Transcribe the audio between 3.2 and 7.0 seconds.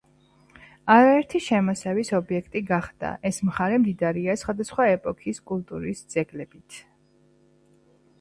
ეს მხარე მდიდარია სხვადასხვა ეპოქის კულტურის ძეგლებითა